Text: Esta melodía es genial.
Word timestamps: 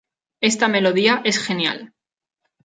Esta 0.41 0.67
melodía 0.67 1.21
es 1.25 1.37
genial. 1.37 1.93